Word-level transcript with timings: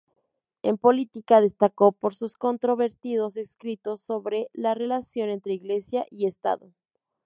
En 0.63 0.79
política 0.79 1.41
destacó 1.41 1.91
por 1.91 2.15
sus 2.15 2.35
controvertidos 2.35 3.37
escritos 3.37 4.01
sobre 4.01 4.49
la 4.51 4.73
relación 4.73 5.29
entre 5.29 5.53
iglesia 5.53 6.07
y 6.09 6.25
estado. 6.25 6.73